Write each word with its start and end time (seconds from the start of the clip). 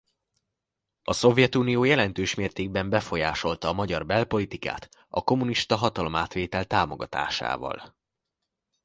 A 1.03 1.13
Szovjetunió 1.13 1.83
jelentős 1.83 2.33
mértékben 2.35 2.89
befolyásolta 2.89 3.67
a 3.67 3.73
magyar 3.73 4.05
belpolitikát 4.05 4.89
a 5.09 5.23
kommunista 5.23 5.75
hatalomátvétel 5.75 6.65
támogatásával. 6.65 7.95